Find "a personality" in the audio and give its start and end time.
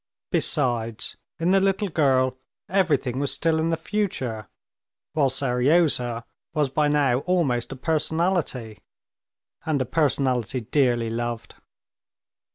7.71-8.79, 9.79-10.61